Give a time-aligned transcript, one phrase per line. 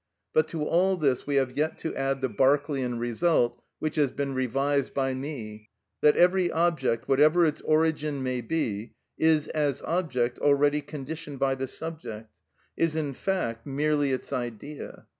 [0.33, 4.33] But to all this we have yet to add the Berkeleian result, which has been
[4.33, 5.69] revised by me,
[6.01, 11.67] that every object, whatever its origin may be, is as object already conditioned by the
[11.67, 12.31] subject,
[12.75, 15.05] is in fact merely its idea.